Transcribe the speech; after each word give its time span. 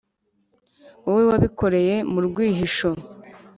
Wowe 1.05 1.23
wabikoreye 1.29 1.95
mu 2.11 2.19
rwihisho 2.25 2.89